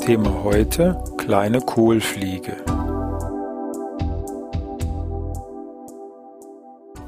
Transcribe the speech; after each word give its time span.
Thema 0.00 0.42
heute 0.42 0.98
kleine 1.18 1.60
Kohlfliege. 1.60 2.56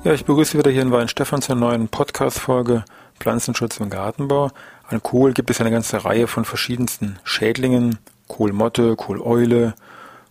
Ja, 0.04 0.12
ich 0.12 0.26
begrüße 0.26 0.58
wieder 0.58 0.70
hier 0.70 0.82
in 0.82 0.92
Weinstefan 0.92 1.40
zur 1.40 1.56
neuen 1.56 1.88
Podcast-Folge 1.88 2.84
Pflanzenschutz 3.18 3.78
im 3.78 3.88
Gartenbau. 3.88 4.50
An 4.88 5.02
Kohl 5.02 5.32
gibt 5.32 5.48
es 5.48 5.60
eine 5.60 5.70
ganze 5.70 6.04
Reihe 6.04 6.26
von 6.26 6.44
verschiedensten 6.44 7.18
Schädlingen. 7.24 7.98
Kohlmotte, 8.28 8.94
Kohleule, 8.96 9.74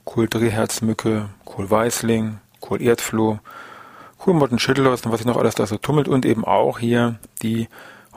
Kohldrehherzmücke, 0.05 1.29
Kohlweißling, 1.45 2.39
Kohlerdfloh, 2.59 3.39
Kohlmottenschüttelhorst 4.19 5.07
und 5.07 5.11
was 5.11 5.19
sich 5.19 5.27
noch 5.27 5.37
alles 5.37 5.55
da 5.55 5.65
so 5.65 5.77
tummelt 5.77 6.07
und 6.07 6.27
eben 6.27 6.45
auch 6.45 6.77
hier 6.77 7.15
die 7.41 7.67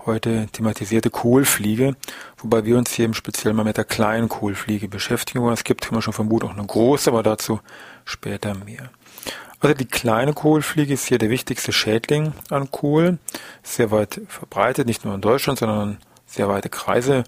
heute 0.06 0.48
thematisierte 0.52 1.10
Kohlfliege, 1.10 1.96
wobei 2.38 2.64
wir 2.64 2.76
uns 2.76 2.92
hier 2.92 3.04
im 3.04 3.14
Speziellen 3.14 3.56
mal 3.56 3.64
mit 3.64 3.76
der 3.76 3.84
kleinen 3.84 4.28
Kohlfliege 4.28 4.88
beschäftigen 4.88 5.46
Es 5.48 5.64
gibt, 5.64 5.88
wie 5.88 5.94
man 5.94 6.02
schon 6.02 6.12
vermutet, 6.12 6.48
auch 6.48 6.56
eine 6.56 6.66
große, 6.66 7.10
aber 7.10 7.22
dazu 7.22 7.60
später 8.04 8.54
mehr. 8.54 8.90
Also 9.60 9.74
die 9.74 9.86
kleine 9.86 10.34
Kohlfliege 10.34 10.92
ist 10.92 11.06
hier 11.06 11.18
der 11.18 11.30
wichtigste 11.30 11.72
Schädling 11.72 12.34
an 12.50 12.70
Kohl, 12.70 13.18
sehr 13.62 13.90
weit 13.90 14.20
verbreitet, 14.28 14.86
nicht 14.86 15.04
nur 15.04 15.14
in 15.14 15.22
Deutschland, 15.22 15.58
sondern 15.58 15.98
sehr 16.26 16.48
weite 16.48 16.68
Kreise 16.68 17.24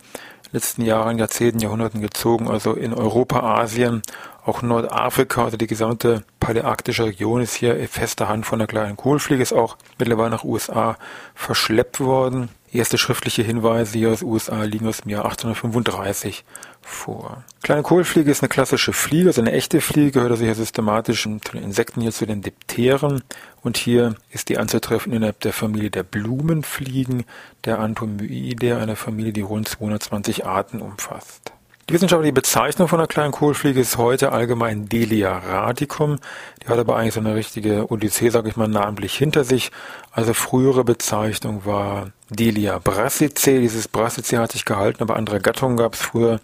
letzten 0.53 0.83
Jahren, 0.83 1.19
Jahrzehnten, 1.19 1.61
Jahrhunderten 1.61 2.01
gezogen, 2.01 2.49
also 2.49 2.73
in 2.73 2.93
Europa, 2.93 3.41
Asien, 3.41 4.03
auch 4.45 4.63
Nordafrika, 4.63 5.45
also 5.45 5.57
die 5.57 5.67
gesamte 5.67 6.23
paläarktische 6.39 7.05
Region 7.05 7.41
ist 7.41 7.55
hier 7.55 7.77
fester 7.89 8.29
Hand 8.29 8.47
von 8.47 8.59
der 8.61 8.69
kleinen 8.69 8.97
Kohlfliege, 8.97 9.43
ist 9.43 9.53
auch 9.53 9.77
mittlerweile 9.99 10.31
nach 10.31 10.45
USA 10.45 10.97
verschleppt 11.35 12.01
worden. 12.01 12.49
Erste 12.73 12.99
schriftliche 12.99 13.43
Hinweise 13.43 13.99
hier 13.99 14.11
aus 14.13 14.23
USA 14.23 14.63
liegen 14.63 14.87
aus 14.87 14.99
dem 14.99 15.11
Jahr 15.11 15.25
1835 15.25 16.45
vor. 16.87 17.45
Kleine 17.63 17.83
Kohlfliege 17.83 18.31
ist 18.31 18.43
eine 18.43 18.49
klassische 18.49 18.93
Fliege, 18.93 19.29
also 19.29 19.41
eine 19.41 19.53
echte 19.53 19.81
Fliege, 19.81 20.13
gehört 20.13 20.31
also 20.31 20.45
hier 20.45 20.55
systematisch 20.55 21.25
zu 21.25 21.53
den 21.53 21.63
Insekten 21.63 22.01
hier 22.01 22.13
zu 22.13 22.27
den 22.27 22.43
Dipteren 22.43 23.23
und 23.63 23.77
hier 23.77 24.15
ist 24.31 24.49
die 24.49 24.59
anzutreffen 24.59 25.13
innerhalb 25.13 25.41
der 25.41 25.53
Familie 25.53 25.91
der 25.91 26.05
Blumenfliegen, 26.05 27.25
der 27.65 27.81
Antomyidae, 27.81 28.75
einer 28.75 28.97
Familie, 28.97 29.33
die 29.33 29.41
rund 29.41 29.69
220 29.69 30.47
Arten 30.47 30.81
umfasst. 30.81 31.53
Die 31.89 31.95
wissenschaftliche 31.95 32.33
Bezeichnung 32.33 32.89
von 32.89 32.99
der 32.99 33.07
kleinen 33.07 33.31
Kohlfliege 33.31 33.79
ist 33.79 33.97
heute 33.97 34.33
allgemein 34.33 34.89
Delia 34.89 35.39
radicum. 35.39 36.19
Die 36.61 36.69
hat 36.69 36.81
aber 36.81 36.97
eigentlich 36.97 37.15
so 37.15 37.21
eine 37.21 37.37
richtige 37.37 37.93
Odyssee, 37.93 38.31
sage 38.31 38.49
ich 38.49 38.57
mal, 38.57 38.67
namentlich 38.67 39.17
hinter 39.17 39.45
sich. 39.45 39.71
Also 40.11 40.35
frühere 40.35 40.83
Bezeichnung 40.83 41.65
war 41.65 42.11
Delia 42.29 42.81
brassicae. 42.81 43.61
Dieses 43.61 43.87
Brassicae 43.87 44.39
hat 44.39 44.51
sich 44.51 44.65
gehalten, 44.65 45.01
aber 45.01 45.15
andere 45.15 45.39
Gattungen 45.39 45.77
gab 45.77 45.95
es 45.95 46.03
früher. 46.03 46.41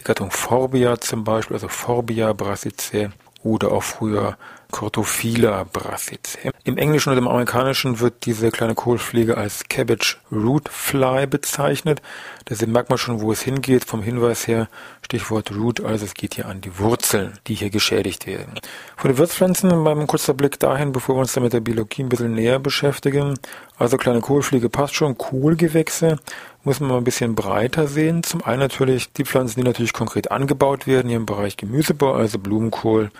Die 0.00 0.02
Gattung 0.02 0.32
Forbia 0.32 1.00
zum 1.00 1.22
Beispiel, 1.22 1.54
also 1.54 1.68
Forbia 1.68 2.32
brassicae 2.32 3.10
oder 3.42 3.72
auch 3.72 3.82
früher 3.82 4.36
Cortophylla 4.70 5.64
brassicae. 5.64 6.52
Im 6.64 6.78
Englischen 6.78 7.10
und 7.10 7.18
im 7.18 7.28
Amerikanischen 7.28 8.00
wird 8.00 8.24
diese 8.24 8.50
kleine 8.50 8.74
Kohlfliege 8.74 9.36
als 9.36 9.64
Cabbage 9.68 10.18
Root 10.30 10.68
Fly 10.68 11.26
bezeichnet. 11.26 12.00
Deswegen 12.48 12.72
merkt 12.72 12.88
man 12.88 12.98
schon, 12.98 13.20
wo 13.20 13.32
es 13.32 13.42
hingeht. 13.42 13.84
Vom 13.84 14.02
Hinweis 14.02 14.46
her, 14.46 14.68
Stichwort 15.02 15.50
Root, 15.52 15.80
also 15.80 16.04
es 16.04 16.14
geht 16.14 16.34
hier 16.34 16.46
an 16.46 16.60
die 16.60 16.78
Wurzeln, 16.78 17.38
die 17.46 17.54
hier 17.54 17.70
geschädigt 17.70 18.26
werden. 18.26 18.60
Von 18.96 19.10
den 19.10 19.18
Wirtspflanzen 19.18 19.84
beim 19.84 20.06
kurzer 20.06 20.34
Blick 20.34 20.58
dahin, 20.60 20.92
bevor 20.92 21.16
wir 21.16 21.20
uns 21.20 21.32
dann 21.32 21.42
mit 21.42 21.52
der 21.52 21.60
Biologie 21.60 22.02
ein 22.02 22.08
bisschen 22.08 22.34
näher 22.34 22.58
beschäftigen. 22.58 23.38
Also 23.78 23.96
kleine 23.96 24.20
Kohlfliege 24.20 24.68
passt 24.68 24.94
schon. 24.94 25.18
Kohlgewächse 25.18 26.18
muss 26.64 26.80
man 26.80 26.90
mal 26.90 26.98
ein 26.98 27.04
bisschen 27.04 27.34
breiter 27.34 27.86
sehen. 27.86 28.22
Zum 28.22 28.44
einen 28.44 28.60
natürlich 28.60 29.12
die 29.12 29.24
Pflanzen, 29.24 29.60
die 29.60 29.66
natürlich 29.66 29.92
konkret 29.92 30.30
angebaut 30.30 30.86
werden, 30.86 31.08
hier 31.08 31.16
im 31.16 31.26
Bereich 31.26 31.56
Gemüsebau, 31.56 32.12
also 32.12 32.38
Blumenkohl, 32.38 33.10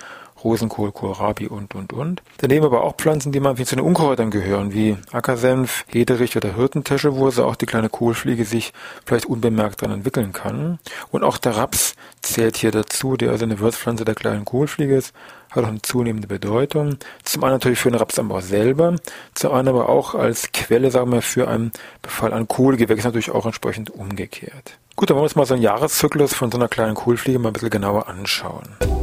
Rosenkohl, 0.45 0.93
Kohlrabi 0.93 1.47
und, 1.47 1.75
und, 1.75 1.93
und. 1.93 2.23
Daneben 2.39 2.65
aber 2.65 2.85
auch 2.85 2.97
Pflanzen, 2.97 3.33
die 3.33 3.41
man 3.41 3.59
wie 3.59 3.65
zu 3.65 3.77
den 3.77 3.85
Unkräutern 3.85 4.31
gehören, 4.31 4.73
wie 4.73 4.97
Ackersenf, 5.13 5.85
Hederich 5.89 6.37
oder 6.37 6.55
Hirtentäsche, 6.55 7.17
wo 7.17 7.31
so 7.31 7.45
auch 7.45 7.57
die 7.57 7.67
kleine 7.67 7.89
Kohlfliege 7.89 8.45
sich 8.45 8.73
vielleicht 9.05 9.27
unbemerkt 9.27 9.83
dran 9.83 9.91
entwickeln 9.91 10.33
kann. 10.33 10.79
Und 11.11 11.25
auch 11.25 11.39
der 11.39 11.57
Raps 11.57 11.95
zählt 12.23 12.57
hier 12.57 12.71
dazu, 12.71 13.17
der 13.17 13.31
also 13.31 13.45
eine 13.45 13.59
Wirtspflanze 13.59 14.05
der 14.05 14.15
kleinen 14.15 14.45
Kohlfliege 14.45 14.97
ist, 14.97 15.15
hat 15.51 15.65
auch 15.65 15.69
eine 15.69 15.83
zunehmende 15.83 16.29
Bedeutung. 16.29 16.97
Zum 17.25 17.45
einen 17.45 17.55
natürlich 17.55 17.79
für 17.79 17.91
den 17.91 17.99
Rapsanbau 17.99 18.41
selber, 18.41 18.97
zum 19.35 19.53
anderen 19.53 19.81
aber 19.81 19.89
auch 19.89 20.15
als 20.15 20.53
Quelle, 20.53 20.91
sagen 20.91 21.13
wir, 21.13 21.23
für 21.23 21.49
einen 21.49 21.73
Befall 22.03 22.33
an 22.33 22.49
Kohlgewächs 22.49 23.05
natürlich 23.05 23.31
auch 23.31 23.47
entsprechend 23.47 23.91
umgekehrt. 23.91 24.79
Gut, 24.97 25.11
dann 25.11 25.17
wollen 25.17 25.23
wir 25.23 25.29
uns 25.29 25.37
mal 25.37 25.47
so 25.47 25.55
einen 25.55 25.63
Jahreszyklus 25.63 26.35
von 26.35 26.53
so 26.53 26.59
einer 26.59 26.69
kleinen 26.69 26.95
Kohlfliege 26.95 27.39
mal 27.39 27.51
ein 27.51 27.53
bisschen 27.55 27.71
genauer 27.71 28.09
anschauen. 28.09 29.00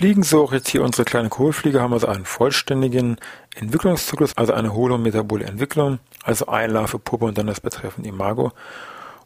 Fliegen 0.00 0.22
so 0.22 0.44
auch 0.44 0.54
jetzt 0.54 0.70
hier 0.70 0.82
unsere 0.82 1.04
kleine 1.04 1.28
Kohlfliege 1.28 1.82
haben 1.82 1.92
also 1.92 2.06
einen 2.06 2.24
vollständigen 2.24 3.18
Entwicklungszyklus, 3.54 4.34
also 4.34 4.54
eine 4.54 4.72
holometabole 4.72 5.44
Entwicklung, 5.44 5.98
also 6.24 6.46
Einlarve, 6.46 6.98
Puppe 6.98 7.26
und 7.26 7.36
dann 7.36 7.48
das 7.48 7.60
betreffende 7.60 8.08
Imago. 8.08 8.52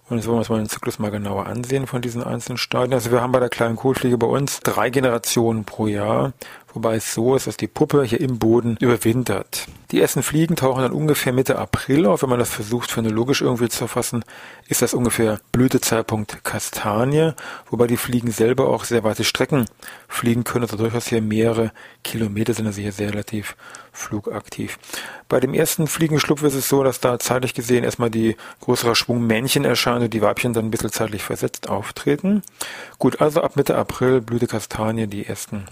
Und 0.08 0.16
jetzt 0.16 0.26
wollen 0.26 0.34
wir 0.34 0.40
uns 0.40 0.48
mal 0.48 0.56
den 0.56 0.68
Zyklus 0.68 0.98
mal 0.98 1.12
genauer 1.12 1.46
ansehen 1.46 1.86
von 1.86 2.02
diesen 2.02 2.24
einzelnen 2.24 2.58
Stadien. 2.58 2.92
Also 2.92 3.12
wir 3.12 3.20
haben 3.20 3.30
bei 3.30 3.38
der 3.38 3.50
kleinen 3.50 3.76
Kohlfliege 3.76 4.18
bei 4.18 4.26
uns 4.26 4.58
drei 4.64 4.90
Generationen 4.90 5.64
pro 5.64 5.86
Jahr, 5.86 6.32
wobei 6.74 6.96
es 6.96 7.14
so 7.14 7.34
ist, 7.34 7.46
dass 7.46 7.56
die 7.56 7.68
Puppe 7.68 8.04
hier 8.04 8.20
im 8.20 8.38
Boden 8.38 8.76
überwintert. 8.80 9.66
Die 9.90 10.00
ersten 10.00 10.22
Fliegen 10.22 10.56
tauchen 10.56 10.82
dann 10.82 10.92
ungefähr 10.92 11.32
Mitte 11.32 11.58
April 11.58 12.06
auf. 12.06 12.22
Wenn 12.22 12.30
man 12.30 12.38
das 12.38 12.50
versucht 12.50 12.90
phänologisch 12.90 13.42
irgendwie 13.42 13.68
zu 13.68 13.86
fassen, 13.86 14.24
ist 14.68 14.82
das 14.82 14.92
ungefähr 14.92 15.38
Blütezeitpunkt 15.52 16.44
Kastanie, 16.44 17.32
wobei 17.70 17.86
die 17.86 17.96
Fliegen 17.96 18.32
selber 18.32 18.68
auch 18.68 18.84
sehr 18.84 19.04
weite 19.04 19.24
Strecken 19.24 19.66
fliegen 20.08 20.44
können, 20.44 20.64
also 20.64 20.76
durchaus 20.76 21.06
hier 21.06 21.22
mehrere 21.22 21.72
Kilometer 22.02 22.54
sind 22.54 22.66
also 22.66 22.80
hier 22.80 22.92
sehr 22.92 23.10
relativ 23.10 23.56
flugaktiv. 23.92 24.78
Bei 25.28 25.40
dem 25.40 25.54
ersten 25.54 25.86
Fliegenschlupf 25.86 26.42
ist 26.42 26.54
es 26.54 26.68
so, 26.68 26.82
dass 26.82 27.00
da 27.00 27.18
zeitlich 27.18 27.54
gesehen 27.54 27.84
erstmal 27.84 28.10
die 28.10 28.36
größere 28.60 28.94
Schwung 28.94 29.26
Männchen 29.26 29.64
erscheint 29.64 30.02
und 30.02 30.12
die 30.12 30.22
Weibchen 30.22 30.52
dann 30.52 30.66
ein 30.66 30.70
bisschen 30.70 30.92
zeitlich 30.92 31.22
versetzt 31.22 31.68
auftreten. 31.68 32.42
Gut, 32.98 33.20
also 33.20 33.42
ab 33.42 33.56
Mitte 33.56 33.76
April 33.76 34.20
Blüte 34.20 34.46
Kastanie 34.46 35.06
die 35.06 35.26
ersten 35.26 35.66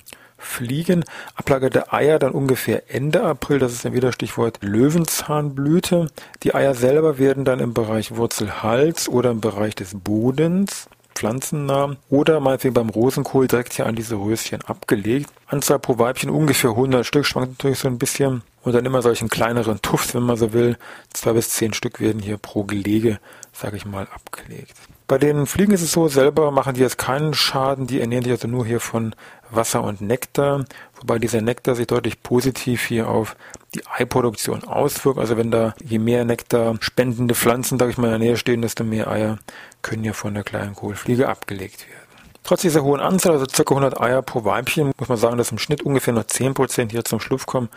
fliegen. 0.45 1.05
Ablage 1.35 1.71
der 1.71 1.93
Eier 1.95 2.19
dann 2.19 2.33
ungefähr 2.33 2.95
Ende 2.95 3.23
April, 3.23 3.59
das 3.59 3.73
ist 3.73 3.85
dann 3.85 3.95
wieder 3.95 4.13
Stichwort 4.13 4.59
Löwenzahnblüte. 4.63 6.09
Die 6.43 6.55
Eier 6.55 6.75
selber 6.75 7.19
werden 7.19 7.45
dann 7.45 7.61
im 7.61 7.75
Bereich 7.75 8.17
Wurzelhals 8.17 9.09
oder 9.09 9.31
im 9.31 9.41
Bereich 9.41 9.75
des 9.75 9.95
Bodens 9.95 10.89
pflanzennah 11.15 11.97
oder 12.09 12.41
meinetwegen 12.41 12.75
beim 12.75 12.89
Rosenkohl 12.89 13.47
direkt 13.47 13.75
hier 13.75 13.87
an 13.87 13.95
diese 13.95 14.17
Röschen 14.17 14.63
abgelegt. 14.63 15.31
Anzahl 15.47 15.79
pro 15.79 15.99
Weibchen 15.99 16.31
ungefähr 16.31 16.71
100 16.71 17.07
Stück, 17.07 17.27
schwankt 17.27 17.59
natürlich 17.59 17.79
so 17.79 17.89
ein 17.89 17.99
bisschen. 17.99 18.43
Und 18.63 18.75
dann 18.75 18.87
immer 18.87 19.03
solchen 19.03 19.29
kleineren 19.29 19.83
Tufts, 19.83 20.15
wenn 20.15 20.23
man 20.23 20.37
so 20.37 20.53
will. 20.53 20.77
Zwei 21.13 21.33
bis 21.33 21.51
zehn 21.51 21.73
Stück 21.73 22.01
werden 22.01 22.23
hier 22.23 22.39
pro 22.39 22.65
Gelege, 22.65 23.19
sage 23.53 23.77
ich 23.77 23.85
mal, 23.85 24.07
abgelegt. 24.15 24.77
Bei 25.13 25.19
den 25.19 25.45
Fliegen 25.45 25.73
ist 25.73 25.83
es 25.83 25.93
so, 25.93 26.09
selber 26.09 26.51
machen 26.53 26.73
die 26.73 26.81
jetzt 26.81 26.97
keinen 26.97 27.35
Schaden, 27.35 27.87
die 27.87 28.01
ernähren 28.01 28.25
sich 28.25 28.33
also 28.33 28.49
nur 28.49 28.65
hier 28.65 28.81
von 28.81 29.15
Wasser 29.51 29.85
und 29.85 30.01
Nektar, 30.01 30.65
wobei 30.99 31.19
dieser 31.19 31.43
Nektar 31.43 31.75
sich 31.75 31.87
deutlich 31.87 32.23
positiv 32.23 32.87
hier 32.87 33.09
auf 33.09 33.37
die 33.75 33.87
Eiproduktion 33.87 34.65
auswirkt. 34.65 35.19
Also 35.19 35.37
wenn 35.37 35.51
da 35.51 35.75
je 35.85 35.99
mehr 35.99 36.25
Nektar 36.25 36.77
spendende 36.81 37.35
Pflanzen, 37.35 37.79
sage 37.79 37.91
ich 37.91 37.99
mal, 37.99 38.07
in 38.07 38.13
der 38.13 38.19
Nähe 38.21 38.37
stehen, 38.39 38.63
desto 38.63 38.85
mehr 38.85 39.07
Eier 39.07 39.39
können 39.83 40.03
ja 40.03 40.15
von 40.15 40.33
der 40.33 40.45
kleinen 40.45 40.75
Kohlfliege 40.75 41.29
abgelegt 41.29 41.87
werden. 41.91 42.31
Trotz 42.43 42.63
dieser 42.63 42.83
hohen 42.83 43.01
Anzahl, 43.03 43.33
also 43.33 43.45
ca. 43.45 43.71
100 43.71 44.01
Eier 44.01 44.23
pro 44.23 44.47
Weibchen, 44.47 44.93
muss 44.99 45.11
man 45.11 45.19
sagen, 45.19 45.37
dass 45.37 45.53
im 45.53 45.59
Schnitt 45.59 45.83
ungefähr 45.83 46.15
noch 46.15 46.25
10% 46.25 46.91
hier 46.91 47.05
zum 47.05 47.21
Schlupf 47.21 47.45
kommen. 47.45 47.69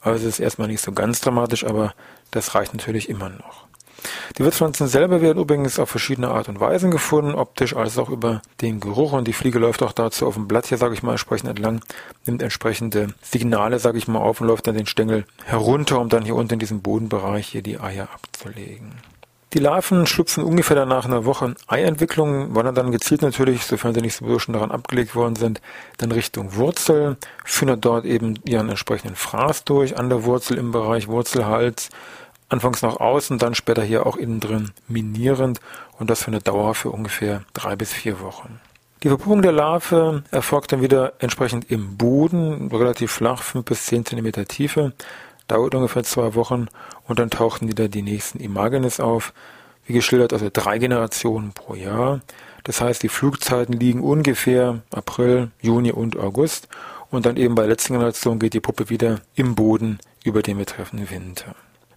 Also 0.00 0.26
es 0.26 0.34
ist 0.34 0.40
erstmal 0.40 0.66
nicht 0.66 0.80
so 0.82 0.90
ganz 0.90 1.20
dramatisch, 1.20 1.64
aber 1.64 1.94
das 2.32 2.56
reicht 2.56 2.74
natürlich 2.74 3.08
immer 3.08 3.28
noch. 3.28 3.68
Die 4.38 4.44
Wirtspflanzen 4.44 4.86
selber 4.86 5.20
werden 5.20 5.40
übrigens 5.42 5.78
auf 5.78 5.90
verschiedene 5.90 6.28
Art 6.28 6.48
und 6.48 6.60
Weisen 6.60 6.90
gefunden, 6.90 7.34
optisch 7.34 7.76
als 7.76 7.98
auch 7.98 8.10
über 8.10 8.42
den 8.60 8.80
Geruch 8.80 9.12
und 9.12 9.28
die 9.28 9.32
Fliege 9.32 9.58
läuft 9.58 9.82
auch 9.82 9.92
dazu 9.92 10.26
auf 10.26 10.34
dem 10.34 10.48
Blatt 10.48 10.66
hier, 10.66 10.78
sage 10.78 10.94
ich 10.94 11.02
mal, 11.02 11.12
entsprechend 11.12 11.50
entlang, 11.50 11.80
nimmt 12.26 12.42
entsprechende 12.42 13.08
Signale, 13.22 13.78
sage 13.78 13.98
ich 13.98 14.08
mal, 14.08 14.20
auf 14.20 14.40
und 14.40 14.48
läuft 14.48 14.66
dann 14.66 14.76
den 14.76 14.86
Stängel 14.86 15.24
herunter, 15.44 16.00
um 16.00 16.08
dann 16.08 16.24
hier 16.24 16.36
unten 16.36 16.54
in 16.54 16.58
diesem 16.58 16.82
Bodenbereich 16.82 17.48
hier 17.48 17.62
die 17.62 17.80
Eier 17.80 18.08
abzulegen. 18.12 18.92
Die 19.54 19.60
Larven 19.60 20.04
schlüpfen 20.04 20.42
ungefähr 20.42 20.74
danach 20.74 21.04
einer 21.04 21.26
Woche 21.26 21.54
Eientwicklung, 21.68 22.56
wandern 22.56 22.74
dann 22.74 22.90
gezielt 22.90 23.22
natürlich, 23.22 23.64
sofern 23.64 23.94
sie 23.94 24.00
nicht 24.00 24.16
sowieso 24.16 24.40
schon 24.40 24.52
daran 24.52 24.72
abgelegt 24.72 25.14
worden 25.14 25.36
sind, 25.36 25.60
dann 25.98 26.10
Richtung 26.10 26.56
Wurzel, 26.56 27.16
führen 27.44 27.80
dort 27.80 28.04
eben 28.04 28.34
ihren 28.44 28.68
entsprechenden 28.68 29.14
Fraß 29.14 29.62
durch, 29.62 29.96
an 29.96 30.08
der 30.08 30.24
Wurzel 30.24 30.58
im 30.58 30.72
Bereich 30.72 31.06
Wurzelhals, 31.06 31.90
anfangs 32.48 32.82
nach 32.82 32.96
außen, 32.96 33.38
dann 33.38 33.54
später 33.54 33.82
hier 33.82 34.06
auch 34.06 34.16
innen 34.16 34.40
drin 34.40 34.70
minierend 34.88 35.60
und 35.98 36.10
das 36.10 36.22
für 36.22 36.28
eine 36.28 36.40
Dauer 36.40 36.74
für 36.74 36.90
ungefähr 36.90 37.42
drei 37.52 37.76
bis 37.76 37.92
vier 37.92 38.20
Wochen. 38.20 38.60
Die 39.02 39.08
Verpuppung 39.08 39.42
der 39.42 39.52
Larve 39.52 40.22
erfolgt 40.30 40.72
dann 40.72 40.80
wieder 40.80 41.12
entsprechend 41.18 41.70
im 41.70 41.96
Boden, 41.96 42.68
relativ 42.72 43.12
flach, 43.12 43.42
fünf 43.42 43.66
bis 43.66 43.86
zehn 43.86 44.04
Zentimeter 44.06 44.46
Tiefe 44.46 44.92
dauert 45.48 45.74
ungefähr 45.74 46.04
zwei 46.04 46.34
Wochen 46.34 46.68
und 47.06 47.18
dann 47.18 47.30
tauchten 47.30 47.68
wieder 47.68 47.88
die 47.88 48.02
nächsten 48.02 48.40
Imagenes 48.40 49.00
auf. 49.00 49.32
Wie 49.86 49.92
geschildert, 49.92 50.32
also 50.32 50.48
drei 50.50 50.78
Generationen 50.78 51.52
pro 51.52 51.74
Jahr. 51.74 52.20
Das 52.64 52.80
heißt, 52.80 53.02
die 53.02 53.10
Flugzeiten 53.10 53.74
liegen 53.74 54.00
ungefähr 54.00 54.80
April, 54.90 55.50
Juni 55.60 55.92
und 55.92 56.16
August. 56.18 56.68
Und 57.10 57.26
dann 57.26 57.36
eben 57.36 57.54
bei 57.54 57.62
der 57.62 57.70
letzten 57.70 57.92
Generation 57.92 58.38
geht 58.38 58.54
die 58.54 58.60
Puppe 58.60 58.88
wieder 58.88 59.20
im 59.34 59.54
Boden 59.54 59.98
über 60.24 60.40
den 60.42 60.56
betreffenden 60.56 61.10
Winter. 61.10 61.54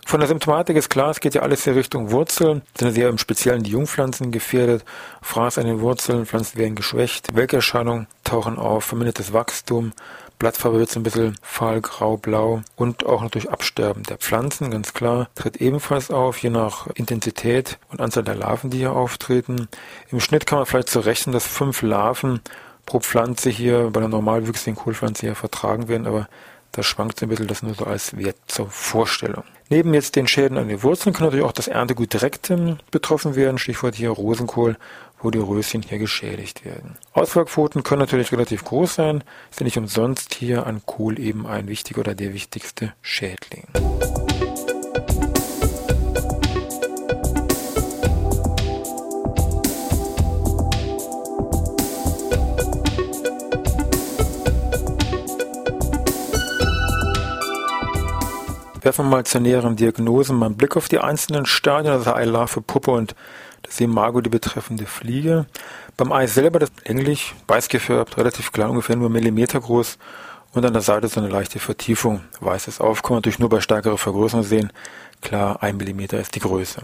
Von 0.07 0.21
der 0.21 0.30
Symptomatik 0.30 0.77
ist 0.77 0.88
klar, 0.88 1.09
es 1.09 1.19
geht 1.19 1.36
ja 1.36 1.42
alles 1.42 1.68
in 1.68 1.74
Richtung 1.74 2.12
Wurzeln, 2.12 2.62
sind 2.80 2.94
sehr 2.94 3.09
im 3.09 3.18
Speziellen 3.18 3.63
die 3.63 3.71
Jungpflanzen 3.71 4.31
gefährdet, 4.31 4.86
Fraß 5.21 5.57
an 5.57 5.65
den 5.65 5.81
Wurzeln, 5.81 6.25
Pflanzen 6.25 6.57
werden 6.57 6.75
geschwächt, 6.75 7.36
Welkerscheinungen 7.36 8.07
tauchen 8.24 8.57
auf, 8.57 8.86
vermindertes 8.86 9.33
Wachstum, 9.33 9.92
Blattfarbe 10.39 10.80
wird 10.80 10.89
so 10.89 11.01
ein 11.01 11.04
bisschen 11.04 11.36
fahl 11.42 11.81
grau, 11.81 12.15
blau 12.15 12.62
und 12.77 13.06
auch 13.06 13.21
natürlich 13.21 13.50
Absterben 13.50 14.04
der 14.04 14.18
Pflanzen, 14.18 14.71
ganz 14.71 14.94
klar, 14.94 15.27
tritt 15.36 15.57
ebenfalls 15.57 16.09
auf, 16.09 16.38
je 16.38 16.51
nach 16.51 16.88
Intensität 16.95 17.77
und 17.89 18.00
Anzahl 18.00 18.24
der 18.24 18.36
Larven, 18.36 18.69
die 18.69 18.77
hier 18.77 18.94
auftreten. 18.94 19.68
Im 20.09 20.21
Schnitt 20.21 20.45
kann 20.45 20.59
man 20.59 20.68
vielleicht 20.68 20.89
so 20.89 21.01
rechnen, 21.01 21.33
dass 21.33 21.45
fünf 21.45 21.81
Larven 21.81 22.39
pro 22.86 23.01
Pflanze 23.01 23.50
hier 23.50 23.89
bei 23.92 24.00
einer 24.00 24.07
normalwüchsigen 24.07 24.80
Kohlpflanze 24.80 25.25
hier 25.25 25.36
vertragen 25.36 25.89
werden, 25.89 26.07
aber 26.07 26.30
das 26.71 26.86
schwankt 26.86 27.19
so 27.19 27.25
ein 27.25 27.30
bisschen, 27.30 27.48
das 27.48 27.62
nur 27.62 27.74
so 27.74 27.83
als 27.83 28.15
Wert 28.15 28.38
zur 28.48 28.69
Vorstellung. 28.69 29.44
Neben 29.69 29.94
jetzt 29.94 30.16
den 30.16 30.28
Schäden 30.28 30.58
an 30.58 30.69
den 30.69 30.81
Wurzeln 30.81 31.14
kann 31.14 31.25
natürlich 31.25 31.46
auch 31.46 31.52
das 31.52 31.68
Erntegut 31.68 32.14
direkt 32.14 32.54
betroffen 32.92 33.36
werden, 33.36 33.58
Stichwort 33.58 33.96
hier 33.96 34.10
Rosenkohl 34.10 34.78
wo 35.19 35.31
die 35.31 35.40
Röschen 35.40 35.81
hier 35.81 35.98
geschädigt 35.98 36.66
werden. 36.66 36.98
Ausfallquoten 37.14 37.84
können 37.84 38.02
natürlich 38.02 38.31
relativ 38.31 38.64
groß 38.64 38.96
sein, 38.96 39.24
sind 39.50 39.66
nicht 39.66 39.78
umsonst 39.78 40.34
hier 40.36 40.68
an 40.68 40.81
Kohl 40.86 41.19
eben 41.19 41.48
ein 41.48 41.68
wichtiger 41.68 42.02
oder 42.02 42.16
der 42.16 42.34
wichtigste 42.34 42.94
Schädling. 43.02 43.68
Werfen 58.97 59.11
mal 59.11 59.25
zur 59.25 59.41
näheren 59.41 59.75
Diagnose 59.75 60.33
mal 60.33 60.47
einen 60.47 60.57
Blick 60.57 60.75
auf 60.75 60.89
die 60.89 60.97
einzelnen 60.97 61.45
Stadien, 61.45 61.94
also 61.94 62.13
Eilarve, 62.13 62.61
Puppe 62.61 62.89
und 62.89 63.13
das 63.61 63.79
Imago 63.79 64.21
die 64.21 64.29
betreffende 64.31 64.88
Fliege. 64.88 65.45
Beim 65.97 66.11
Ei 66.11 66.25
selber, 66.25 66.57
das 66.57 66.71
länglich, 66.83 67.35
weiß 67.47 67.69
gefärbt, 67.69 68.17
relativ 68.17 68.51
klein, 68.51 68.71
ungefähr 68.71 68.95
nur 68.95 69.11
Millimeter 69.11 69.59
groß 69.59 69.99
und 70.53 70.65
an 70.65 70.73
der 70.73 70.81
Seite 70.81 71.07
so 71.07 71.19
eine 71.19 71.29
leichte 71.29 71.59
Vertiefung. 71.59 72.21
Weißes 72.39 72.81
Aufkommen, 72.81 73.17
natürlich 73.17 73.39
nur 73.39 73.49
bei 73.49 73.61
stärkerer 73.61 73.97
Vergrößerung 73.97 74.44
sehen. 74.44 74.71
Klar, 75.21 75.61
ein 75.61 75.77
Millimeter 75.77 76.19
ist 76.19 76.35
die 76.35 76.39
Größe. 76.39 76.83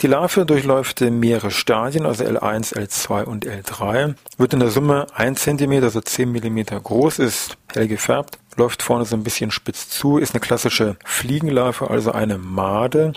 Die 0.00 0.06
Larve 0.06 0.46
durchläuft 0.46 1.00
mehrere 1.00 1.50
Stadien, 1.50 2.06
also 2.06 2.24
L1, 2.24 2.74
L2 2.74 3.24
und 3.24 3.46
L3, 3.46 4.14
wird 4.36 4.52
in 4.52 4.60
der 4.60 4.70
Summe 4.70 5.06
1 5.14 5.40
cm, 5.42 5.82
also 5.82 6.00
10 6.00 6.30
mm 6.30 6.64
groß, 6.82 7.18
ist 7.18 7.56
hell 7.72 7.88
gefärbt, 7.88 8.38
läuft 8.56 8.82
vorne 8.82 9.04
so 9.04 9.16
ein 9.16 9.24
bisschen 9.24 9.50
spitz 9.50 9.88
zu, 9.88 10.18
ist 10.18 10.34
eine 10.34 10.40
klassische 10.40 10.96
Fliegenlarve, 11.04 11.90
also 11.90 12.12
eine 12.12 12.38
Made, 12.38 13.14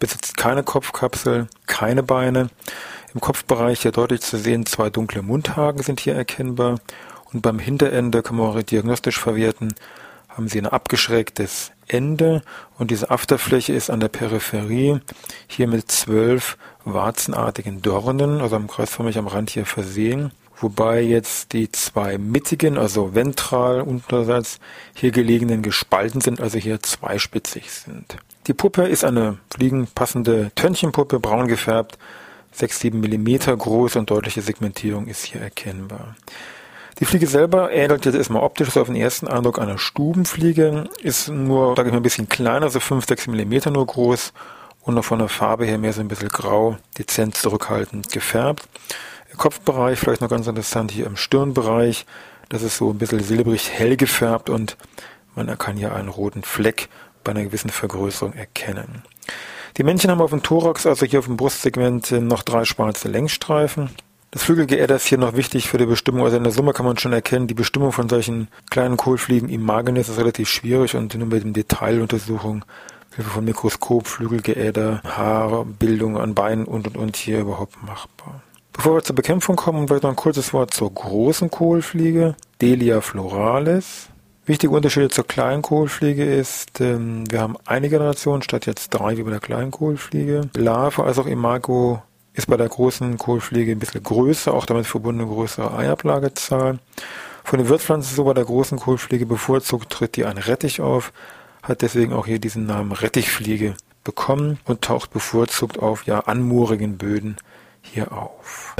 besitzt 0.00 0.36
keine 0.36 0.62
Kopfkapsel, 0.62 1.48
keine 1.66 2.02
Beine. 2.02 2.48
Im 3.14 3.20
Kopfbereich 3.20 3.82
hier 3.82 3.92
deutlich 3.92 4.22
zu 4.22 4.36
sehen, 4.38 4.66
zwei 4.66 4.90
dunkle 4.90 5.22
Mundhaken 5.22 5.82
sind 5.82 6.00
hier 6.00 6.14
erkennbar. 6.14 6.80
Und 7.34 7.42
beim 7.42 7.58
Hinterende 7.58 8.22
kann 8.22 8.36
man 8.36 8.46
auch 8.46 8.62
diagnostisch 8.62 9.18
verwerten, 9.18 9.74
haben 10.28 10.48
sie 10.48 10.58
ein 10.58 10.66
abgeschrägtes 10.66 11.72
Ende 11.86 12.42
und 12.78 12.90
diese 12.90 13.10
Afterfläche 13.10 13.72
ist 13.72 13.90
an 13.90 14.00
der 14.00 14.08
Peripherie 14.08 15.00
hier 15.46 15.68
mit 15.68 15.90
zwölf 15.90 16.56
warzenartigen 16.84 17.82
Dornen, 17.82 18.40
also 18.40 18.56
am 18.56 18.68
kreisförmig 18.68 19.18
am 19.18 19.26
Rand 19.26 19.50
hier 19.50 19.66
versehen, 19.66 20.32
wobei 20.60 21.02
jetzt 21.02 21.52
die 21.52 21.70
zwei 21.72 22.18
mittigen, 22.18 22.78
also 22.78 23.14
ventral 23.14 23.80
unterseits 23.80 24.60
hier 24.94 25.10
gelegenen 25.10 25.62
gespalten 25.62 26.20
sind, 26.20 26.40
also 26.40 26.58
hier 26.58 26.80
zweispitzig 26.82 27.70
sind. 27.70 28.16
Die 28.46 28.54
Puppe 28.54 28.82
ist 28.82 29.04
eine 29.04 29.38
fliegenpassende 29.52 30.52
Tönchenpuppe, 30.54 31.18
braun 31.20 31.48
gefärbt, 31.48 31.98
6-7 32.56 32.94
mm 32.94 33.58
groß 33.58 33.96
und 33.96 34.10
deutliche 34.10 34.40
Segmentierung 34.40 35.08
ist 35.08 35.24
hier 35.24 35.40
erkennbar. 35.40 36.14
Die 37.00 37.06
Fliege 37.06 37.26
selber 37.26 37.72
ähnelt 37.72 38.04
jetzt 38.04 38.14
erstmal 38.14 38.42
optisch 38.42 38.70
so 38.70 38.80
auf 38.80 38.86
den 38.86 38.96
ersten 38.96 39.26
Eindruck 39.26 39.58
einer 39.58 39.78
Stubenfliege, 39.78 40.84
ist 41.02 41.28
nur, 41.28 41.74
sage 41.74 41.88
ich 41.88 41.92
mal, 41.92 41.98
ein 41.98 42.04
bisschen 42.04 42.28
kleiner, 42.28 42.70
so 42.70 42.78
5-6 42.78 43.30
mm 43.30 43.72
nur 43.72 43.84
groß 43.84 44.32
und 44.82 44.94
noch 44.94 45.04
von 45.04 45.18
der 45.18 45.28
Farbe 45.28 45.64
her 45.64 45.78
mehr 45.78 45.92
so 45.92 46.00
ein 46.00 46.08
bisschen 46.08 46.28
grau, 46.28 46.76
dezent 46.96 47.36
zurückhaltend 47.36 48.12
gefärbt. 48.12 48.68
Im 49.32 49.38
Kopfbereich 49.38 49.98
vielleicht 49.98 50.20
noch 50.20 50.28
ganz 50.28 50.46
interessant 50.46 50.92
hier 50.92 51.06
im 51.06 51.16
Stirnbereich, 51.16 52.06
das 52.48 52.62
ist 52.62 52.76
so 52.76 52.90
ein 52.90 52.98
bisschen 52.98 53.20
silbrig 53.20 53.70
hell 53.72 53.96
gefärbt 53.96 54.48
und 54.48 54.76
man 55.34 55.58
kann 55.58 55.76
hier 55.76 55.96
einen 55.96 56.08
roten 56.08 56.44
Fleck 56.44 56.88
bei 57.24 57.32
einer 57.32 57.42
gewissen 57.42 57.70
Vergrößerung 57.70 58.34
erkennen. 58.34 59.02
Die 59.78 59.82
Männchen 59.82 60.12
haben 60.12 60.20
auf 60.20 60.30
dem 60.30 60.44
Thorax, 60.44 60.86
also 60.86 61.04
hier 61.04 61.18
auf 61.18 61.24
dem 61.24 61.36
Brustsegment, 61.36 62.12
noch 62.12 62.44
drei 62.44 62.64
schwarze 62.64 63.08
Längsstreifen. 63.08 63.90
Das 64.34 64.42
Flügelgeäder 64.42 64.96
ist 64.96 65.06
hier 65.06 65.18
noch 65.18 65.36
wichtig 65.36 65.68
für 65.68 65.78
die 65.78 65.86
Bestimmung. 65.86 66.24
Also 66.24 66.36
in 66.36 66.42
der 66.42 66.52
Summe 66.52 66.72
kann 66.72 66.84
man 66.84 66.98
schon 66.98 67.12
erkennen, 67.12 67.46
die 67.46 67.54
Bestimmung 67.54 67.92
von 67.92 68.08
solchen 68.08 68.48
kleinen 68.68 68.96
Kohlfliegen 68.96 69.48
im 69.48 69.62
Magenes 69.62 70.08
ist 70.08 70.18
relativ 70.18 70.48
schwierig 70.48 70.96
und 70.96 71.14
nur 71.14 71.28
mit 71.28 71.44
dem 71.44 71.52
Detailuntersuchung 71.52 72.64
Hilfe 73.14 73.30
von 73.30 73.44
Mikroskop, 73.44 74.08
Flügelgeäder, 74.08 75.02
Haarbildung 75.04 76.18
an 76.18 76.34
Beinen 76.34 76.64
und 76.64 76.88
und 76.88 76.96
und 76.96 77.16
hier 77.16 77.42
überhaupt 77.42 77.80
machbar. 77.84 78.42
Bevor 78.72 78.96
wir 78.96 79.04
zur 79.04 79.14
Bekämpfung 79.14 79.54
kommen, 79.54 79.86
vielleicht 79.86 80.02
noch 80.02 80.10
ein 80.10 80.16
kurzes 80.16 80.52
Wort 80.52 80.74
zur 80.74 80.92
großen 80.92 81.48
Kohlfliege, 81.48 82.34
Delia 82.60 83.02
floralis. 83.02 84.08
Wichtige 84.46 84.74
Unterschiede 84.74 85.10
zur 85.10 85.28
Kleinkohlfliege 85.28 86.24
ist, 86.24 86.80
ähm, 86.80 87.22
wir 87.30 87.40
haben 87.40 87.56
eine 87.66 87.88
Generation 87.88 88.42
statt 88.42 88.66
jetzt 88.66 88.88
drei 88.88 89.16
wie 89.16 89.22
bei 89.22 89.30
der 89.30 89.38
Kleinkohlfliege. 89.38 90.50
Larve 90.56 91.04
als 91.04 91.20
auch 91.20 91.26
Imago 91.26 92.02
ist 92.34 92.48
bei 92.48 92.56
der 92.56 92.68
großen 92.68 93.16
Kohlfliege 93.16 93.72
ein 93.72 93.78
bisschen 93.78 94.02
größer, 94.02 94.52
auch 94.52 94.66
damit 94.66 94.86
verbundene 94.86 95.28
größere 95.30 95.76
Eiablagezahl. 95.76 96.80
Von 97.44 97.58
den 97.58 97.68
Wirtspflanzen 97.68 98.14
so 98.14 98.24
bei 98.24 98.34
der 98.34 98.44
großen 98.44 98.78
Kohlfliege 98.78 99.24
bevorzugt 99.24 99.90
tritt 99.90 100.16
die 100.16 100.24
ein 100.24 100.38
Rettich 100.38 100.80
auf, 100.80 101.12
hat 101.62 101.82
deswegen 101.82 102.12
auch 102.12 102.26
hier 102.26 102.38
diesen 102.38 102.66
Namen 102.66 102.92
Rettichfliege 102.92 103.76
bekommen 104.02 104.58
und 104.64 104.82
taucht 104.82 105.12
bevorzugt 105.12 105.78
auf 105.78 106.06
ja 106.06 106.20
anmoorigen 106.20 106.98
Böden 106.98 107.36
hier 107.82 108.12
auf. 108.12 108.74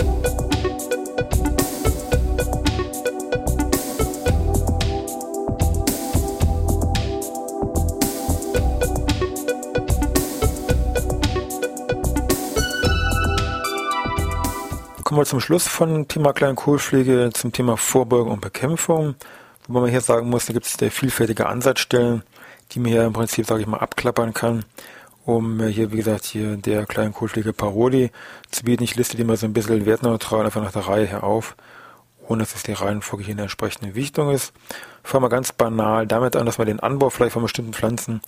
Kommen 15.15 15.27
wir 15.27 15.31
zum 15.31 15.39
Schluss 15.39 15.69
von 15.69 16.09
Thema 16.09 16.33
Kleinkohlpflege 16.33 17.31
zum 17.33 17.53
Thema 17.53 17.77
Vorbeugung 17.77 18.33
und 18.33 18.41
Bekämpfung. 18.41 19.15
Wobei 19.69 19.83
man 19.83 19.91
hier 19.91 20.01
sagen 20.01 20.29
muss, 20.29 20.47
da 20.47 20.53
gibt 20.53 20.67
es 20.67 20.93
vielfältige 20.93 21.47
Ansatzstellen, 21.47 22.25
die 22.73 22.81
man 22.81 22.91
hier 22.91 23.05
im 23.05 23.13
Prinzip, 23.13 23.47
sage 23.47 23.61
ich 23.61 23.69
mal, 23.69 23.79
abklappern 23.79 24.35
kann, 24.35 24.65
um 25.25 25.63
hier, 25.69 25.93
wie 25.93 25.99
gesagt, 25.99 26.25
hier 26.25 26.57
der 26.57 26.85
Kleinkohlpflege 26.87 27.53
Paroli 27.53 28.11
zu 28.51 28.65
bieten. 28.65 28.83
Ich 28.83 28.97
liste 28.97 29.17
die 29.17 29.23
mal 29.23 29.37
so 29.37 29.47
ein 29.47 29.53
bisschen 29.53 29.87
wertneutral 29.87 30.47
einfach 30.47 30.65
nach 30.65 30.73
der 30.73 30.89
Reihe 30.89 31.07
her 31.07 31.23
auf, 31.23 31.55
ohne 32.27 32.43
dass 32.43 32.57
es 32.57 32.65
die 32.65 32.73
Reihenfolge 32.73 33.25
hier 33.25 33.35
in 33.35 33.39
der 33.39 33.45
entsprechenden 33.45 33.95
Wichtung 33.95 34.33
ist. 34.33 34.53
Fangen 35.05 35.23
wir 35.23 35.29
ganz 35.29 35.53
banal 35.53 36.07
damit 36.07 36.35
an, 36.35 36.47
dass 36.47 36.59
man 36.59 36.67
den 36.67 36.81
Anbau 36.81 37.11
vielleicht 37.11 37.35
von 37.35 37.43
bestimmten 37.43 37.75
Pflanzen, 37.75 38.23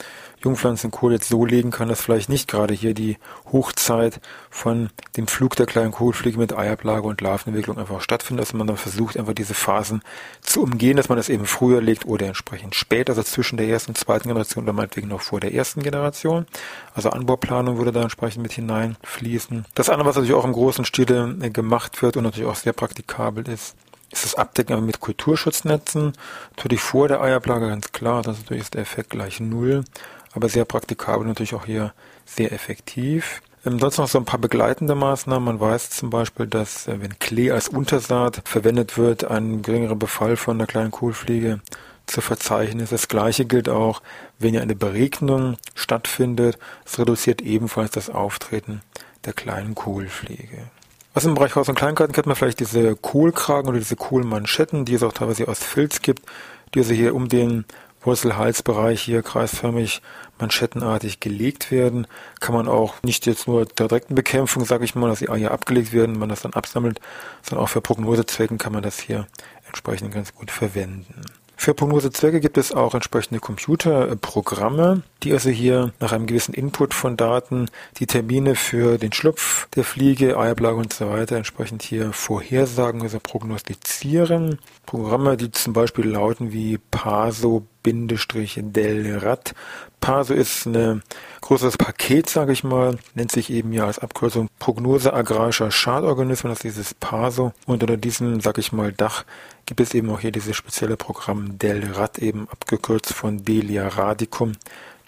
Jungpflanzenkohl 0.45 1.12
jetzt 1.12 1.28
so 1.28 1.47
legen 1.47 1.71
kann, 1.71 1.88
dass 1.88 2.02
vielleicht 2.02 2.28
nicht 2.28 2.49
gerade 2.49 2.75
hier 2.75 2.92
die 2.92 3.16
Hochzeit 3.50 4.21
von 4.50 4.90
dem 5.16 5.26
Flug 5.26 5.56
der 5.56 5.64
kleinen 5.64 5.90
Kohlfliege 5.90 6.38
mit 6.38 6.56
Eiablage 6.56 7.09
und 7.09 7.23
Larvenentwicklung 7.23 7.78
einfach 7.78 8.02
stattfindet, 8.02 8.42
dass 8.42 8.52
man 8.52 8.66
dann 8.66 8.76
versucht, 8.76 9.16
einfach 9.16 9.33
diese 9.33 9.54
Phasen 9.54 10.02
zu 10.42 10.62
umgehen, 10.62 10.99
dass 10.99 11.09
man 11.09 11.16
das 11.16 11.30
eben 11.30 11.47
früher 11.47 11.80
legt 11.80 12.04
oder 12.04 12.26
entsprechend 12.26 12.75
spät, 12.75 13.09
also 13.09 13.23
zwischen 13.23 13.56
der 13.56 13.66
ersten 13.66 13.92
und 13.92 13.97
zweiten 13.97 14.28
Generation 14.28 14.64
oder 14.64 14.75
meinetwegen 14.75 15.09
noch 15.09 15.23
vor 15.23 15.40
der 15.40 15.54
ersten 15.54 15.83
Generation. 15.83 16.47
Also 16.95 17.09
Anbauplanung 17.11 17.78
würde 17.78 17.92
da 17.92 18.02
entsprechend 18.02 18.42
mit 18.42 18.52
hineinfließen. 18.52 19.64
Das 19.75 19.88
andere, 19.88 20.06
was 20.06 20.16
natürlich 20.16 20.37
auch 20.37 20.45
im 20.45 20.52
großen 20.52 20.85
Stile 20.85 21.35
äh, 21.40 21.49
gemacht 21.49 22.02
wird 22.02 22.18
und 22.18 22.25
natürlich 22.25 22.49
auch 22.49 22.56
sehr 22.56 22.75
praktikabel 22.75 23.49
ist, 23.49 23.76
ist 24.16 24.25
das 24.25 24.35
Abdecken 24.35 24.85
mit 24.85 25.00
Kulturschutznetzen. 25.00 26.12
Natürlich 26.56 26.80
vor 26.80 27.08
der 27.08 27.20
Eiablage 27.20 27.68
ganz 27.68 27.92
klar, 27.92 28.23
das 28.23 28.38
natürlich 28.38 28.64
ist 28.64 28.75
der 28.75 28.82
Effekt 28.82 29.11
gleich 29.11 29.40
null, 29.40 29.85
aber 30.32 30.49
sehr 30.49 30.64
praktikabel 30.64 31.26
natürlich 31.26 31.54
auch 31.54 31.66
hier 31.66 31.92
sehr 32.25 32.52
effektiv. 32.52 33.42
Ähm, 33.64 33.78
sonst 33.78 33.99
noch 33.99 34.08
so 34.08 34.18
ein 34.18 34.25
paar 34.25 34.40
begleitende 34.40 34.94
Maßnahmen. 34.94 35.44
Man 35.44 35.61
weiß 35.61 35.90
zum 35.90 36.11
Beispiel, 36.11 36.46
dass 36.46 36.87
äh, 36.87 37.00
wenn 37.00 37.18
Klee 37.18 37.50
als 37.50 37.68
Untersaat 37.68 38.42
verwendet 38.44 38.96
wird, 38.96 39.25
ein 39.25 39.62
geringerer 39.62 39.96
Befall 39.96 40.37
von 40.37 40.58
der 40.58 40.66
kleinen 40.66 40.90
Kohlfliege 40.92 41.61
zu 42.06 42.20
verzeichnen 42.20 42.80
ist. 42.80 42.92
Das 42.92 43.08
gleiche 43.08 43.44
gilt 43.44 43.68
auch, 43.68 44.02
wenn 44.38 44.54
ja 44.54 44.61
eine 44.61 44.76
Beregnung 44.76 45.56
stattfindet. 45.75 46.58
Es 46.85 46.99
reduziert 46.99 47.42
ebenfalls 47.42 47.90
das 47.90 48.08
Auftreten 48.08 48.82
der 49.25 49.32
kleinen 49.32 49.75
Kohlfliege. 49.75 50.70
Was 51.16 51.25
im 51.25 51.32
Bereich 51.32 51.56
Haus- 51.56 51.70
und 51.70 51.76
Kleingarten 51.76 52.12
kennt 52.12 52.26
man 52.26 52.37
vielleicht 52.37 52.61
diese 52.61 52.94
Kohlkragen 52.94 53.70
oder 53.70 53.78
diese 53.78 53.96
Kohlmanschetten, 53.96 54.85
die 54.85 54.92
es 54.92 55.02
auch 55.02 55.14
teilweise 55.14 55.49
aus 55.49 55.61
Filz 55.61 56.02
gibt, 56.02 56.26
die 56.75 56.80
also 56.80 56.92
hier 56.92 57.14
um 57.14 57.30
den 57.30 57.64
Wurzelhalsbereich 58.02 59.00
hier 59.00 59.23
kreisförmig 59.23 60.02
manschettenartig 60.38 61.18
gelegt 61.18 61.70
werden. 61.70 62.06
Kann 62.40 62.54
man 62.54 62.68
auch 62.68 63.02
nicht 63.02 63.25
jetzt 63.25 63.49
nur 63.49 63.64
der 63.64 63.88
direkten 63.88 64.14
Bekämpfung, 64.14 64.66
sage 64.66 64.85
ich 64.85 64.94
mal, 64.94 65.08
dass 65.08 65.20
die 65.20 65.30
Eier 65.30 65.52
abgelegt 65.52 65.94
werden, 65.94 66.18
man 66.18 66.28
das 66.28 66.42
dann 66.42 66.52
absammelt, 66.52 67.00
sondern 67.40 67.64
auch 67.64 67.70
für 67.70 67.80
Prognosezwecken 67.80 68.58
kann 68.58 68.75
man 68.75 68.82
das 68.82 69.00
hier 69.00 69.26
entsprechend 69.66 70.12
ganz 70.12 70.35
gut 70.35 70.50
verwenden. 70.50 71.23
Für 71.58 71.75
Prognosezwecke 71.75 72.40
gibt 72.40 72.58
es 72.58 72.72
auch 72.72 72.94
entsprechende 72.94 73.40
Computerprogramme, 73.40 75.02
die 75.22 75.32
also 75.32 75.48
hier 75.48 75.92
nach 76.00 76.12
einem 76.12 76.26
gewissen 76.26 76.54
Input 76.54 76.92
von 76.92 77.16
Daten 77.16 77.66
die 77.96 78.06
Termine 78.06 78.54
für 78.54 78.98
den 78.98 79.12
Schlupf 79.12 79.66
der 79.75 79.82
Fliege, 79.82 80.38
Eiablage 80.38 80.76
und 80.76 80.92
so 80.92 81.08
weiter 81.08 81.36
entsprechend 81.36 81.82
hier 81.82 82.12
vorhersagen, 82.12 83.02
also 83.02 83.18
prognostizieren. 83.20 84.58
Programme, 84.84 85.36
die 85.36 85.50
zum 85.50 85.72
Beispiel 85.72 86.06
lauten 86.06 86.52
wie 86.52 86.78
Paso 86.78 87.66
Delrat. 87.93 89.55
Paso 90.00 90.35
ist 90.35 90.66
ein 90.66 91.02
großes 91.40 91.78
Paket, 91.78 92.28
sage 92.28 92.52
ich 92.52 92.64
mal, 92.64 92.99
nennt 93.14 93.33
sich 93.33 93.50
eben 93.50 93.73
ja 93.73 93.87
als 93.87 93.99
Abkürzung 93.99 94.49
Prognose 94.59 95.12
agrarischer 95.12 95.71
Schadorganismen, 95.71 96.50
das 96.50 96.59
ist 96.59 96.64
dieses 96.64 96.95
Paso. 96.95 97.52
Und 97.66 97.83
unter 97.83 97.97
diesem, 97.97 98.40
sage 98.40 98.61
ich 98.61 98.73
mal, 98.73 98.93
Dach 98.93 99.25
gibt 99.64 99.81
es 99.81 99.95
eben 99.95 100.11
auch 100.11 100.21
hier 100.21 100.33
dieses 100.33 100.57
spezielle 100.57 100.97
Programm 100.97 101.59
Delrat, 101.59 102.19
eben 102.19 102.49
abgekürzt 102.50 103.12
von 103.12 103.45
Delia 103.45 103.88
radicum. 103.88 104.52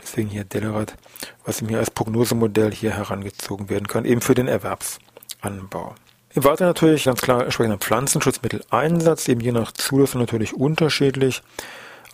Deswegen 0.01 0.29
hier 0.29 0.45
Delrat, 0.45 0.95
was 1.45 1.61
eben 1.61 1.69
hier 1.69 1.79
als 1.79 1.91
Prognosemodell 1.91 2.73
hier 2.73 2.93
herangezogen 2.93 3.69
werden 3.69 3.89
kann, 3.89 4.05
eben 4.05 4.21
für 4.21 4.35
den 4.35 4.49
Erwerbsanbau. 4.49 5.95
Im 6.35 6.45
Weiteren 6.45 6.69
natürlich 6.69 7.05
ganz 7.05 7.21
klar 7.21 7.45
entsprechender 7.45 7.79
Pflanzenschutzmitteleinsatz, 7.79 9.29
eben 9.29 9.41
je 9.41 9.53
nach 9.53 9.73
Zulassung 9.73 10.21
natürlich 10.21 10.55
unterschiedlich. 10.55 11.43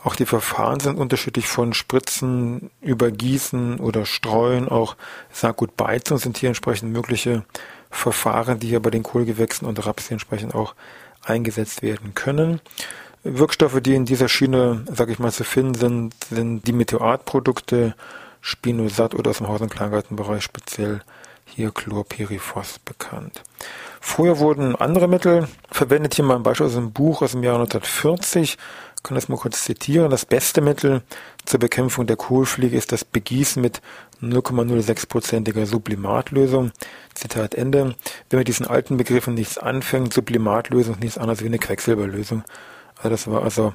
Auch 0.04 0.16
die 0.16 0.26
Verfahren 0.26 0.80
sind 0.80 0.98
unterschiedlich 0.98 1.48
von 1.48 1.72
Spritzen 1.72 2.70
über 2.82 3.10
Gießen 3.10 3.80
oder 3.80 4.04
Streuen. 4.04 4.68
Auch 4.68 4.96
Saatgutbeizung 5.32 6.18
sind 6.18 6.36
hier 6.36 6.50
entsprechend 6.50 6.92
mögliche 6.92 7.44
Verfahren, 7.90 8.60
die 8.60 8.68
hier 8.68 8.80
bei 8.80 8.90
den 8.90 9.02
Kohlgewächsen 9.02 9.66
und 9.66 9.84
Raps 9.86 10.10
entsprechend 10.10 10.54
auch 10.54 10.74
eingesetzt 11.22 11.80
werden 11.80 12.14
können. 12.14 12.60
Wirkstoffe, 13.22 13.80
die 13.80 13.94
in 13.94 14.04
dieser 14.04 14.28
Schiene, 14.28 14.84
sage 14.92 15.10
ich 15.10 15.18
mal, 15.18 15.32
zu 15.32 15.42
finden 15.42 15.74
sind, 15.74 16.14
sind 16.28 16.66
die 16.66 16.74
Meteoratprodukte, 16.74 17.94
Spinosat 18.42 19.14
oder 19.14 19.30
aus 19.30 19.38
dem 19.38 19.48
Haus- 19.48 19.62
und 19.62 19.70
Kleingartenbereich 19.70 20.44
speziell 20.44 21.00
hier 21.44 21.70
Chlorpyrifos 21.70 22.78
bekannt. 22.78 23.42
Vorher 24.00 24.38
wurden 24.38 24.76
andere 24.76 25.08
Mittel 25.08 25.48
verwendet. 25.70 26.14
Hier 26.14 26.24
mal 26.24 26.36
ein 26.36 26.42
Beispiel 26.42 26.66
aus 26.66 26.76
einem 26.76 26.92
Buch 26.92 27.22
aus 27.22 27.32
dem 27.32 27.42
Jahr 27.42 27.56
1940 27.56 28.58
kann 29.04 29.14
das 29.14 29.28
mal 29.28 29.36
kurz 29.36 29.62
zitieren. 29.62 30.10
Das 30.10 30.24
beste 30.24 30.62
Mittel 30.62 31.02
zur 31.44 31.60
Bekämpfung 31.60 32.06
der 32.06 32.16
Kohlfliege 32.16 32.76
ist 32.76 32.90
das 32.90 33.04
Begießen 33.04 33.60
mit 33.60 33.82
0,06%iger 34.22 35.66
Sublimatlösung. 35.66 36.72
Zitat 37.12 37.54
Ende. 37.54 37.94
Wenn 38.30 38.38
mit 38.38 38.48
diesen 38.48 38.66
alten 38.66 38.96
Begriffen 38.96 39.34
nichts 39.34 39.58
anfängt, 39.58 40.14
Sublimatlösung 40.14 40.94
ist 40.94 41.00
nichts 41.00 41.18
anderes 41.18 41.42
wie 41.42 41.46
eine 41.46 41.58
Quecksilberlösung. 41.58 42.44
Also 42.96 43.10
das 43.10 43.26
war 43.26 43.42
also 43.42 43.74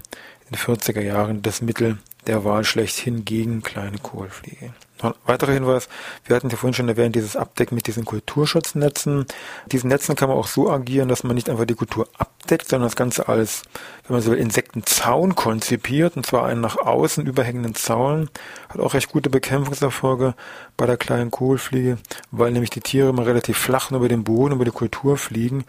in 0.49 0.57
den 0.57 0.77
40er 0.77 1.01
Jahren 1.01 1.43
das 1.43 1.61
Mittel 1.61 1.99
der 2.29 2.45
Wahl 2.45 2.63
schlechthin 2.63 3.25
gegen 3.25 3.63
kleine 3.63 3.97
Kohlfliege. 3.97 4.71
Noch 5.01 5.11
ein 5.11 5.17
weiterer 5.25 5.53
Hinweis, 5.53 5.89
wir 6.25 6.35
hatten 6.35 6.49
ja 6.49 6.57
vorhin 6.57 6.75
schon 6.75 6.89
erwähnt, 6.89 7.15
dieses 7.15 7.35
Abdecken 7.35 7.73
mit 7.73 7.87
diesen 7.87 8.05
Kulturschutznetzen. 8.05 9.25
Diesen 9.71 9.89
Netzen 9.89 10.15
kann 10.15 10.29
man 10.29 10.37
auch 10.37 10.45
so 10.45 10.69
agieren, 10.69 11.09
dass 11.09 11.23
man 11.23 11.33
nicht 11.35 11.49
einfach 11.49 11.65
die 11.65 11.73
Kultur 11.73 12.07
abdeckt, 12.17 12.67
sondern 12.67 12.87
das 12.87 12.95
Ganze 12.95 13.27
als, 13.27 13.63
wenn 14.05 14.15
man 14.15 14.21
so 14.21 14.31
will, 14.31 14.37
Insektenzaun 14.37 15.33
konzipiert, 15.35 16.17
und 16.17 16.25
zwar 16.25 16.45
einen 16.45 16.61
nach 16.61 16.77
außen 16.77 17.25
überhängenden 17.25 17.73
Zaun. 17.73 18.29
Hat 18.67 18.79
auch 18.79 18.93
recht 18.93 19.09
gute 19.09 19.31
Bekämpfungserfolge 19.31 20.35
bei 20.77 20.85
der 20.85 20.97
kleinen 20.97 21.31
Kohlfliege, 21.31 21.97
weil 22.29 22.51
nämlich 22.51 22.69
die 22.69 22.81
Tiere 22.81 23.09
immer 23.09 23.25
relativ 23.25 23.57
flach 23.57 23.89
über 23.89 24.07
den 24.07 24.23
Boden, 24.23 24.53
über 24.53 24.65
die 24.65 24.71
Kultur 24.71 25.17
fliegen 25.17 25.65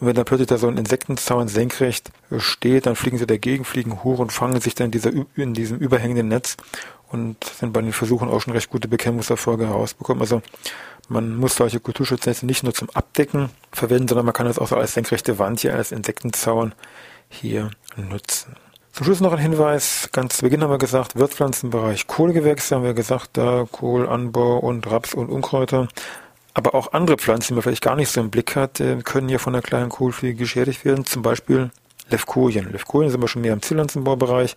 und 0.00 0.06
wenn 0.06 0.14
dann 0.14 0.24
plötzlich 0.24 0.48
da 0.48 0.56
so 0.56 0.66
ein 0.66 0.78
Insektenzaun 0.78 1.48
senkrecht 1.48 2.10
steht, 2.38 2.86
dann 2.86 2.96
fliegen 2.96 3.18
sie 3.18 3.26
dagegen, 3.26 3.64
fliegen 3.64 4.02
hoch 4.02 4.18
und 4.18 4.32
fangen 4.32 4.60
sich 4.60 4.74
dann 4.74 4.86
in, 4.86 4.90
dieser, 4.92 5.12
in 5.36 5.52
diesem 5.52 5.78
überhängenden 5.78 6.28
Netz 6.28 6.56
und 7.10 7.44
sind 7.44 7.72
bei 7.72 7.82
den 7.82 7.92
Versuchen 7.92 8.28
auch 8.28 8.40
schon 8.40 8.54
recht 8.54 8.70
gute 8.70 8.88
Bekämpfungserfolge 8.88 9.66
herausbekommen. 9.66 10.22
Also 10.22 10.40
man 11.08 11.36
muss 11.36 11.56
solche 11.56 11.80
Kulturschutznetze 11.80 12.46
nicht 12.46 12.62
nur 12.62 12.72
zum 12.72 12.88
Abdecken 12.90 13.50
verwenden, 13.72 14.08
sondern 14.08 14.24
man 14.24 14.32
kann 14.32 14.46
es 14.46 14.58
auch 14.58 14.68
so 14.68 14.76
als 14.76 14.94
senkrechte 14.94 15.38
Wand 15.38 15.60
hier, 15.60 15.74
als 15.74 15.92
Insektenzaun 15.92 16.72
hier 17.28 17.70
nutzen. 17.96 18.56
Zum 18.92 19.04
Schluss 19.04 19.20
noch 19.20 19.32
ein 19.32 19.38
Hinweis. 19.38 20.08
Ganz 20.12 20.38
zu 20.38 20.42
Beginn 20.42 20.62
haben 20.62 20.70
wir 20.70 20.78
gesagt, 20.78 21.16
Wirtspflanzenbereich 21.16 22.06
Kohlgewächse 22.06 22.74
haben 22.74 22.84
wir 22.84 22.94
gesagt, 22.94 23.30
da 23.34 23.66
Kohlanbau 23.70 24.58
und 24.58 24.90
Raps 24.90 25.12
und 25.12 25.28
Unkräuter. 25.28 25.88
Aber 26.60 26.74
auch 26.74 26.92
andere 26.92 27.16
Pflanzen, 27.16 27.48
die 27.48 27.54
man 27.54 27.62
vielleicht 27.62 27.82
gar 27.82 27.96
nicht 27.96 28.10
so 28.10 28.20
im 28.20 28.28
Blick 28.28 28.54
hat, 28.54 28.80
äh, 28.80 28.96
können 29.02 29.30
hier 29.30 29.38
von 29.38 29.54
der 29.54 29.62
kleinen 29.62 29.88
Kohlfliege 29.88 30.34
geschädigt 30.34 30.84
werden. 30.84 31.06
Zum 31.06 31.22
Beispiel 31.22 31.70
Levkojen. 32.10 32.70
Levkojen 32.70 33.08
sind 33.08 33.22
wir 33.22 33.28
schon 33.28 33.40
mehr 33.40 33.54
im 33.54 33.62
Zierpflanzenbaubereich, 33.62 34.56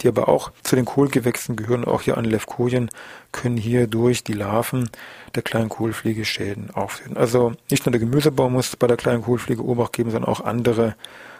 die 0.00 0.08
aber 0.08 0.28
auch 0.28 0.50
zu 0.64 0.74
den 0.74 0.84
Kohlgewächsen 0.84 1.54
gehören. 1.54 1.84
Auch 1.84 2.02
hier 2.02 2.18
an 2.18 2.24
Levkojen 2.24 2.90
können 3.30 3.56
hier 3.56 3.86
durch 3.86 4.24
die 4.24 4.32
Larven 4.32 4.90
der 5.36 5.42
kleinen 5.42 5.68
Kohlfliege 5.68 6.24
Schäden 6.24 6.72
auftreten. 6.72 7.16
Also 7.16 7.52
nicht 7.70 7.86
nur 7.86 7.92
der 7.92 8.00
Gemüsebau 8.00 8.50
muss 8.50 8.74
bei 8.74 8.88
der 8.88 8.96
kleinen 8.96 9.22
Kohlfliege 9.22 9.64
Obacht 9.64 9.92
geben, 9.92 10.10
sondern 10.10 10.28
auch 10.28 10.40
andere 10.40 10.96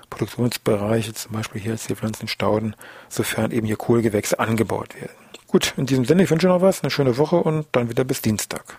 Produktionsbereiche, 0.08 1.14
zum 1.14 1.32
Beispiel 1.32 1.60
hier 1.60 1.76
Zierpflanzenstauden, 1.76 2.76
sofern 3.08 3.50
eben 3.50 3.66
hier 3.66 3.76
Kohlgewächse 3.76 4.38
angebaut 4.38 4.94
werden. 4.94 5.16
Gut, 5.48 5.74
in 5.76 5.86
diesem 5.86 6.04
Sinne, 6.04 6.22
ich 6.22 6.30
wünsche 6.30 6.46
noch 6.46 6.60
was, 6.60 6.84
eine 6.84 6.92
schöne 6.92 7.18
Woche 7.18 7.36
und 7.36 7.66
dann 7.72 7.90
wieder 7.90 8.04
bis 8.04 8.22
Dienstag. 8.22 8.76